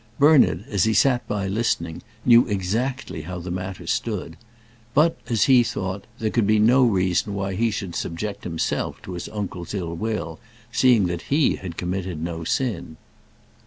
[0.17, 4.35] Bernard, as he sat by listening, knew exactly how the matter stood;
[4.95, 9.13] but, as he thought, there could be no reason why he should subject himself to
[9.13, 10.39] his uncle's ill will,
[10.71, 12.97] seeing that he had committed no sin.